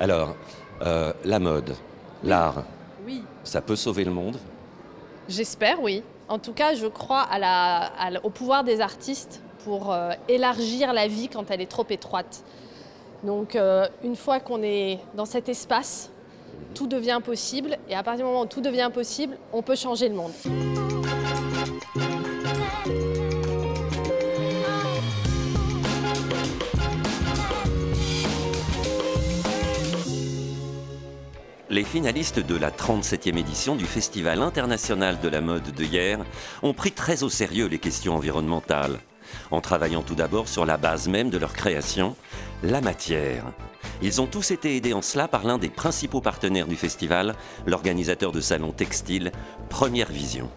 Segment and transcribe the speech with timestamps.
[0.00, 0.34] Alors,
[0.82, 1.74] euh, la mode,
[2.22, 2.62] l'art,
[3.06, 3.22] Oui.
[3.44, 4.36] ça peut sauver le monde?
[5.28, 6.02] J'espère, oui.
[6.28, 10.12] En tout cas, je crois à la- à la- au pouvoir des artistes pour euh,
[10.28, 12.42] élargir la vie quand elle est trop étroite.
[13.24, 16.10] Donc, euh, une fois qu'on est dans cet espace,
[16.74, 17.76] tout devient possible.
[17.88, 20.32] Et à partir du moment où tout devient possible, on peut changer le monde.
[31.78, 36.18] Les finalistes de la 37e édition du Festival international de la mode de hier
[36.64, 38.98] ont pris très au sérieux les questions environnementales,
[39.52, 42.16] en travaillant tout d'abord sur la base même de leur création,
[42.64, 43.44] la matière.
[44.02, 48.32] Ils ont tous été aidés en cela par l'un des principaux partenaires du festival, l'organisateur
[48.32, 49.30] de salons textiles
[49.68, 50.50] Première Vision.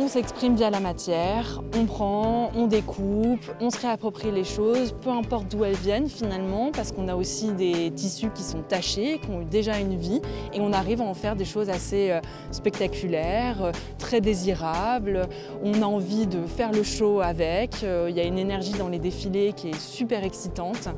[0.00, 5.10] On s'exprime via la matière, on prend, on découpe, on se réapproprie les choses, peu
[5.10, 9.28] importe d'où elles viennent finalement, parce qu'on a aussi des tissus qui sont tachés, qui
[9.28, 10.22] ont déjà une vie,
[10.54, 12.20] et on arrive à en faire des choses assez euh,
[12.52, 15.26] spectaculaires, euh, très désirables.
[15.64, 18.88] On a envie de faire le show avec, euh, il y a une énergie dans
[18.88, 20.88] les défilés qui est super excitante.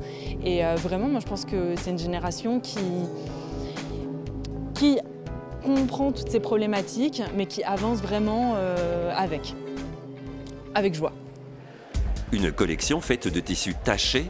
[0.45, 2.79] Et vraiment, moi je pense que c'est une génération qui,
[4.75, 4.99] qui
[5.61, 9.55] comprend toutes ces problématiques, mais qui avance vraiment euh, avec,
[10.75, 11.13] avec joie.
[12.31, 14.29] Une collection faite de tissus tachés,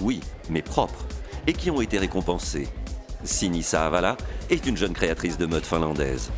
[0.00, 1.04] oui, mais propres,
[1.46, 2.68] et qui ont été récompensés.
[3.24, 4.16] Sinisa Avala
[4.48, 6.30] est une jeune créatrice de mode finlandaise.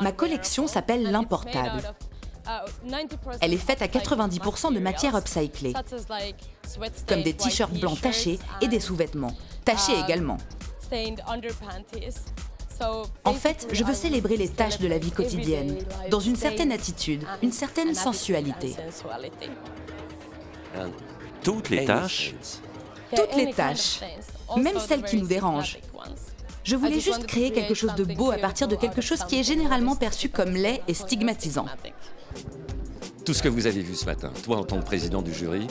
[0.00, 1.82] Ma collection s'appelle l'importable.
[3.40, 5.74] Elle est faite à 90% de matière upcyclée,
[7.06, 10.38] comme des t-shirts blancs tachés et des sous-vêtements, tachés également.
[13.24, 15.78] En fait, je veux célébrer les tâches de la vie quotidienne,
[16.10, 18.74] dans une certaine attitude, une certaine sensualité.
[21.42, 22.34] Toutes les tâches
[23.14, 24.00] Toutes les tâches,
[24.56, 25.78] même celles qui nous dérangent.
[26.64, 29.44] Je voulais juste créer quelque chose de beau à partir de quelque chose qui est
[29.44, 31.66] généralement perçu comme laid et stigmatisant.
[33.24, 35.68] Tout ce que vous avez vu ce matin, toi en tant que président du jury,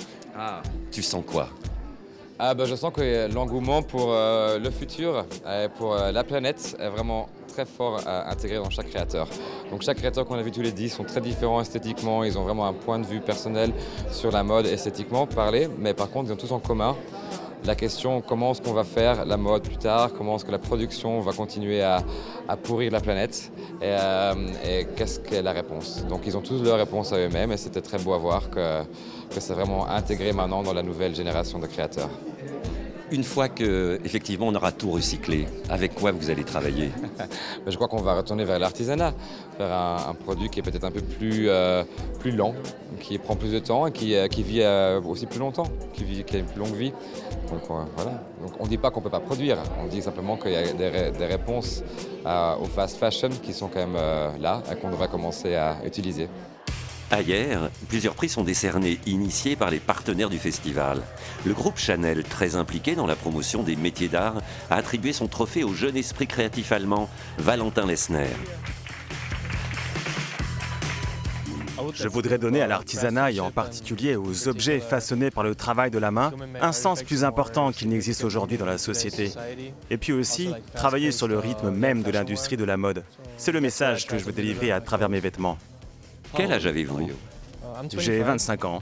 [0.92, 1.50] tu sens quoi?
[2.38, 6.76] Ah bah, je sens que l'engouement pour euh, le futur et pour euh, la planète
[6.82, 9.30] est vraiment très fort à intégrer dans chaque créateur.
[9.72, 12.44] Donc chaque créateur qu'on a vu tous les 10 sont très différents esthétiquement, ils ont
[12.44, 13.72] vraiment un point de vue personnel
[14.12, 16.98] sur la mode esthétiquement parlé, mais par contre ils ont tous en commun
[17.66, 20.60] la question comment est-ce qu'on va faire la mode plus tard, comment est-ce que la
[20.60, 22.04] production va continuer à,
[22.64, 23.52] pourrir la planète?
[23.82, 24.34] Et, euh,
[24.64, 26.06] et qu'est-ce qu'est la réponse?
[26.08, 28.84] Donc ils ont tous leur réponse à eux-mêmes et c'était très beau à voir que,
[29.34, 32.10] que c'est vraiment intégré maintenant dans la nouvelle génération de créateurs.
[33.16, 36.92] Une fois que effectivement on aura tout recyclé, avec quoi vous allez travailler?
[37.66, 39.14] Je crois qu'on va retourner vers l'artisanat,
[39.58, 41.86] vers un, produit qui est peut-être un peu plus, euh,
[42.20, 42.54] plus lent,
[43.00, 46.26] qui prend plus de temps et qui, euh, vit euh, aussi plus longtemps, qui, vit,
[46.30, 46.92] a une plus longue vie.
[47.70, 48.22] Voilà.
[48.42, 50.58] Donc, on ne dit pas qu'on ne peut pas produire, on dit simplement qu'il y
[50.58, 51.84] a des, des réponses
[52.26, 53.98] euh, au fast fashion qui sont quand même
[54.42, 56.28] là et qu'on devrait commencer à utiliser.
[57.12, 61.02] Hier, plusieurs prix sont décernés, initiés par les partenaires du festival.
[61.46, 65.64] Le groupe Chanel, très impliqué dans la promotion des métiers d'art, a attribué son trophée
[65.64, 68.28] au jeune esprit créatif allemand, Valentin Lessner.
[71.94, 76.00] Je voudrais donner à l'artisanat et en particulier aux objets façonnés par le travail de
[76.00, 79.32] la main un sens plus important qu'il n'existe aujourd'hui dans la société.
[79.90, 83.04] Et puis aussi, travailler sur le rythme même de l'industrie de la mode.
[83.38, 85.58] C'est le message que je veux délivrer à travers mes vêtements.
[86.34, 87.10] Quel âge avez-vous
[87.98, 88.82] J'ai 25 ans.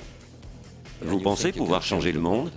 [1.01, 2.51] Vous pensez pouvoir changer le monde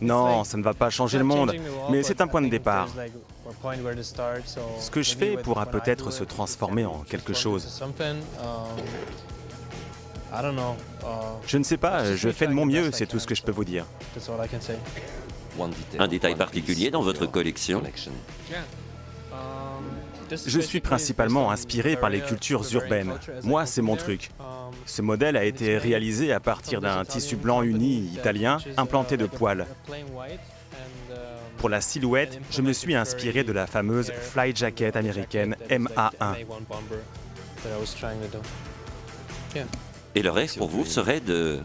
[0.00, 1.54] Non, ça ne va pas changer le monde,
[1.90, 2.88] mais c'est un point de départ.
[4.78, 7.82] Ce que je fais pourra peut-être se transformer en quelque chose.
[11.46, 13.52] Je ne sais pas, je fais de mon mieux, c'est tout ce que je peux
[13.52, 13.86] vous dire.
[15.98, 17.82] Un détail particulier dans votre collection
[20.46, 23.12] Je suis principalement inspiré par les cultures urbaines.
[23.42, 24.30] Moi, c'est mon truc.
[24.86, 29.66] Ce modèle a été réalisé à partir d'un tissu blanc uni italien implanté de poils.
[31.58, 36.44] Pour la silhouette, je me suis inspiré de la fameuse fly jacket américaine MA1.
[40.14, 41.60] Et le rêve pour vous serait de...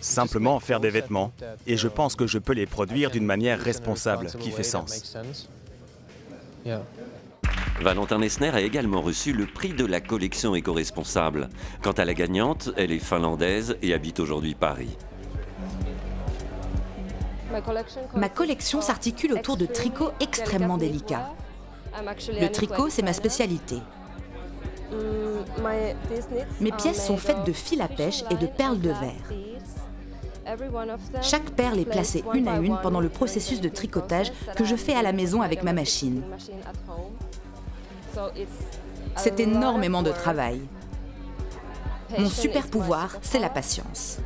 [0.00, 1.32] Simplement faire des vêtements.
[1.66, 5.16] Et je pense que je peux les produire d'une manière responsable, qui fait sens.
[7.80, 11.48] Valentin Lessner a également reçu le prix de la collection éco-responsable.
[11.82, 14.96] Quant à la gagnante, elle est finlandaise et habite aujourd'hui Paris.
[18.14, 21.30] Ma collection s'articule autour de tricots extrêmement délicats.
[22.28, 23.76] Le tricot, c'est ma spécialité.
[26.60, 29.55] Mes pièces sont faites de fil à pêche et de perles de verre.
[31.22, 34.94] Chaque perle est placée une à une pendant le processus de tricotage que je fais
[34.94, 36.22] à la maison avec ma machine.
[39.16, 40.60] C'est énormément de travail.
[42.18, 44.18] Mon super pouvoir, c'est la patience.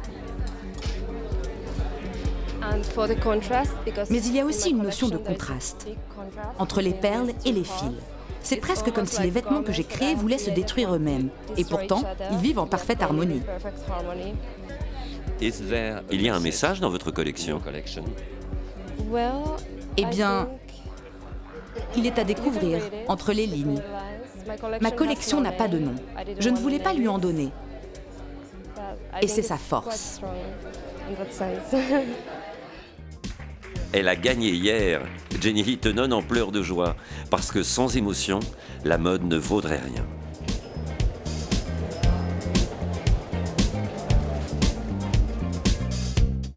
[4.10, 5.88] Mais il y a aussi une notion de contraste
[6.58, 7.92] entre les perles et les fils.
[8.42, 11.28] C'est presque comme si les vêtements que j'ai créés voulaient se détruire eux-mêmes.
[11.56, 12.02] Et pourtant,
[12.32, 13.42] ils vivent en parfaite harmonie.
[15.40, 17.60] Il y a un message dans votre collection
[19.96, 20.48] Eh bien,
[21.96, 23.80] il est à découvrir entre les lignes.
[24.80, 25.94] Ma collection n'a pas de nom.
[26.38, 27.50] Je ne voulais pas lui en donner.
[29.22, 30.20] Et c'est sa force.
[33.92, 35.02] Elle a gagné hier.
[35.40, 36.94] Jenny Hittenon en pleure de joie,
[37.30, 38.38] parce que sans émotion,
[38.84, 40.06] la mode ne vaudrait rien.